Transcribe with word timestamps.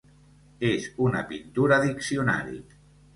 És 0.69 0.87
una 1.07 1.21
pintura 1.33 1.77
diccionari. 1.83 2.57